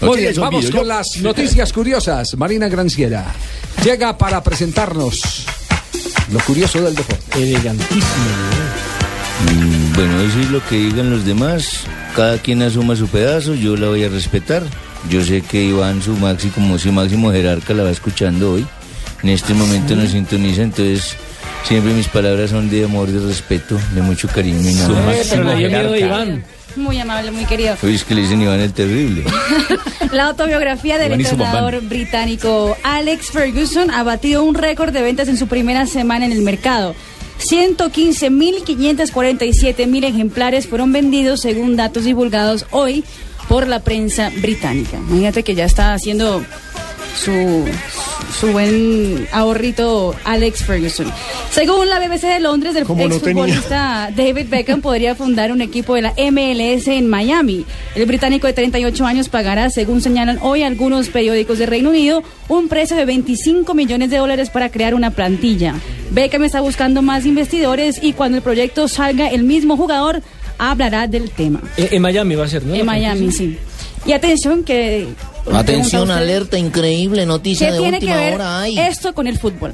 Muy 0.00 0.18
bien, 0.20 0.34
vamos 0.36 0.70
con 0.70 0.86
las 0.86 1.16
noticias 1.20 1.72
curiosas. 1.72 2.36
Marina 2.36 2.68
Granciera 2.68 3.26
llega 3.84 4.16
para 4.16 4.42
presentarnos 4.42 5.20
lo 6.32 6.38
curioso 6.40 6.80
del 6.82 6.94
deporte. 6.94 7.42
Elegantísimo. 7.42 8.04
Mm, 9.50 9.92
Bueno, 9.94 10.20
eso 10.20 10.40
es 10.40 10.50
lo 10.50 10.64
que 10.66 10.76
digan 10.76 11.10
los 11.10 11.24
demás. 11.24 11.80
Cada 12.14 12.38
quien 12.38 12.62
asuma 12.62 12.96
su 12.96 13.08
pedazo, 13.08 13.54
yo 13.54 13.76
la 13.76 13.88
voy 13.88 14.04
a 14.04 14.08
respetar. 14.08 14.62
Yo 15.08 15.24
sé 15.24 15.42
que 15.42 15.62
Iván, 15.64 16.02
su 16.02 16.12
máximo, 16.14 16.52
como 16.54 16.78
su 16.78 16.92
máximo 16.92 17.32
jerarca, 17.32 17.72
la 17.74 17.84
va 17.84 17.90
escuchando 17.90 18.52
hoy. 18.52 18.66
En 19.22 19.30
este 19.30 19.54
momento 19.54 19.96
nos 19.96 20.10
sintoniza, 20.10 20.62
entonces 20.62 21.16
siempre 21.64 21.92
mis 21.92 22.08
palabras 22.08 22.50
son 22.50 22.70
de 22.70 22.84
amor, 22.84 23.08
de 23.08 23.24
respeto, 23.26 23.78
de 23.94 24.02
mucho 24.02 24.28
cariño 24.28 24.68
y 24.70 24.74
nada 24.74 24.88
más. 24.88 25.16
Pero 25.30 25.44
le 25.44 25.56
dio 25.56 25.68
miedo 25.68 25.92
de 25.92 26.00
Iván. 26.00 26.44
Muy 26.76 26.98
amable, 26.98 27.30
muy 27.30 27.44
querido. 27.44 27.76
Es 27.82 28.04
que 28.04 28.14
le 28.14 28.22
dicen 28.22 28.40
Iván 28.40 28.60
el 28.60 28.72
terrible. 28.72 29.24
La 30.12 30.26
autobiografía 30.26 30.96
del 30.98 31.12
entrenador 31.12 31.80
británico 31.82 32.76
Alex 32.82 33.30
Ferguson 33.30 33.90
ha 33.90 34.02
batido 34.02 34.42
un 34.44 34.54
récord 34.54 34.92
de 34.92 35.02
ventas 35.02 35.28
en 35.28 35.36
su 35.36 35.46
primera 35.48 35.86
semana 35.86 36.24
en 36.26 36.32
el 36.32 36.42
mercado. 36.42 36.94
115.547.000 37.40 40.04
ejemplares 40.04 40.66
fueron 40.66 40.92
vendidos 40.92 41.40
según 41.40 41.76
datos 41.76 42.04
divulgados 42.04 42.66
hoy 42.70 43.04
por 43.48 43.66
la 43.66 43.80
prensa 43.80 44.30
británica. 44.40 44.98
Imagínate 44.98 45.42
que 45.42 45.54
ya 45.54 45.64
está 45.64 45.94
haciendo 45.94 46.44
su, 47.16 47.64
su 48.38 48.52
buen 48.52 49.26
ahorrito 49.32 50.14
Alex 50.24 50.64
Ferguson. 50.64 51.12
Según 51.50 51.88
la 51.88 51.98
BBC 51.98 52.22
de 52.22 52.40
Londres, 52.40 52.76
el 52.76 52.84
Como 52.84 53.06
no 53.06 53.14
exfutbolista 53.14 54.10
David 54.14 54.46
Beckham 54.48 54.80
podría 54.80 55.14
fundar 55.14 55.52
un 55.52 55.60
equipo 55.60 55.94
de 55.94 56.02
la 56.02 56.14
MLS 56.30 56.88
en 56.88 57.08
Miami. 57.08 57.64
El 57.94 58.06
británico 58.06 58.46
de 58.46 58.52
38 58.52 59.06
años 59.06 59.28
pagará, 59.28 59.70
según 59.70 60.00
señalan 60.00 60.38
hoy 60.42 60.62
algunos 60.62 61.08
periódicos 61.08 61.58
de 61.58 61.66
Reino 61.66 61.90
Unido, 61.90 62.22
un 62.48 62.68
precio 62.68 62.96
de 62.96 63.04
25 63.04 63.74
millones 63.74 64.10
de 64.10 64.18
dólares 64.18 64.50
para 64.50 64.70
crear 64.70 64.94
una 64.94 65.10
plantilla. 65.10 65.74
Beckham 66.10 66.44
está 66.44 66.60
buscando 66.60 67.02
más 67.02 67.26
investidores 67.26 67.98
y 68.02 68.12
cuando 68.12 68.36
el 68.38 68.42
proyecto 68.42 68.88
salga, 68.88 69.28
el 69.28 69.44
mismo 69.44 69.76
jugador 69.76 70.22
hablará 70.58 71.06
del 71.06 71.30
tema. 71.30 71.60
Eh, 71.76 71.88
en 71.92 72.02
Miami 72.02 72.34
va 72.34 72.44
a 72.44 72.48
ser, 72.48 72.64
¿no? 72.64 72.74
En 72.74 72.84
Miami, 72.84 73.32
sí. 73.32 73.58
Y 74.06 74.12
atención 74.12 74.64
que... 74.64 75.08
Atención, 75.52 76.10
alerta, 76.10 76.58
increíble 76.58 77.24
noticia 77.24 77.68
¿Qué 77.68 77.72
de 77.74 77.78
tiene 77.78 77.98
que 77.98 78.06
última 78.06 78.20
ver 78.20 78.34
hora. 78.34 78.60
Ay. 78.60 78.78
esto 78.78 79.14
con 79.14 79.26
el 79.26 79.38
fútbol? 79.38 79.72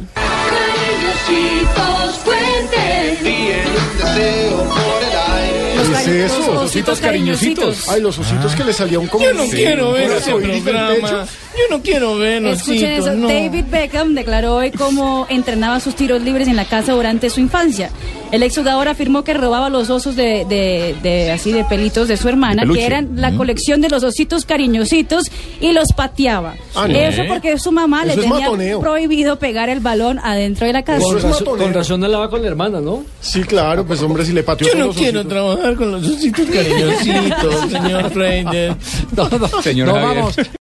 ¿Qué 6.04 6.24
es 6.24 6.32
eso? 6.32 6.54
Los 6.54 6.62
ositos 6.64 7.00
cariñositos. 7.00 7.88
Ay, 7.88 8.00
los 8.00 8.18
ositos 8.18 8.54
que 8.54 8.64
le 8.64 8.72
salía 8.72 8.98
un 8.98 9.06
como... 9.06 9.24
Yo 9.24 9.34
no 9.34 9.44
quiero 9.44 9.92
ver 9.92 10.12
ese 10.12 10.32
programa. 10.34 11.26
Yo 11.56 11.76
no 11.76 11.82
quiero 11.82 12.16
ver 12.18 12.44
Escuchen 12.46 12.90
eso. 12.92 13.12
no. 13.14 13.28
David 13.28 13.64
Beckham 13.70 14.14
declaró 14.14 14.56
hoy 14.56 14.70
cómo 14.72 15.26
entrenaba 15.28 15.78
sus 15.80 15.94
tiros 15.94 16.20
libres 16.22 16.48
en 16.48 16.56
la 16.56 16.64
casa 16.64 16.92
durante 16.92 17.30
su 17.30 17.40
infancia. 17.40 17.90
El 18.32 18.42
exjugador 18.42 18.88
afirmó 18.88 19.22
que 19.22 19.32
robaba 19.34 19.68
los 19.70 19.90
osos 19.90 20.16
de, 20.16 20.44
de- 20.48 20.96
de- 21.02 21.30
así 21.30 21.52
de 21.52 21.62
pelitos 21.64 22.08
de 22.08 22.16
su 22.16 22.28
hermana, 22.28 22.64
que 22.72 22.84
eran 22.84 23.10
la 23.14 23.30
colección 23.36 23.80
de 23.80 23.88
los 23.88 24.02
ositos 24.02 24.44
cariñositos 24.44 25.30
y 25.60 25.72
los 25.72 25.92
pateaba. 25.92 26.54
Ah, 26.74 26.88
no. 26.88 26.94
Eso 26.98 27.22
porque 27.28 27.56
su 27.60 27.70
mamá 27.70 28.04
le 28.04 28.12
Eso 28.14 28.22
es 28.22 28.26
tenía 28.28 28.40
matoneo. 28.46 28.80
prohibido 28.80 29.38
pegar 29.38 29.68
el 29.68 29.78
balón 29.78 30.18
adentro 30.18 30.66
de 30.66 30.72
la 30.72 30.82
casa. 30.82 31.00
Con 31.04 31.22
razón, 31.22 31.44
con 31.58 31.72
razón 31.74 32.02
andaba 32.04 32.28
con 32.28 32.42
la 32.42 32.48
hermana, 32.48 32.80
¿no? 32.80 33.04
Sí, 33.20 33.42
claro, 33.42 33.86
pues 33.86 34.02
hombre, 34.02 34.24
si 34.24 34.32
le 34.32 34.42
pateó 34.42 34.66
Yo 34.66 34.72
con 34.72 34.80
no 34.80 34.86
los 34.88 34.96
quiero 34.96 35.20
ositos. 35.20 35.32
trabajar 35.32 35.74
con 35.76 35.92
los 35.92 36.04
ositos 36.04 36.46
cariñositos, 36.52 37.70
señor 37.70 38.10
Freire. 38.10 38.74
No, 39.16 39.28
no, 39.38 39.62
Señor 39.62 39.86
no 39.88 39.94
vamos. 39.94 40.34